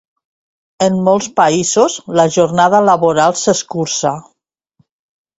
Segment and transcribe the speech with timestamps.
[0.85, 4.15] En molts països, la jornada laboral s’escurça.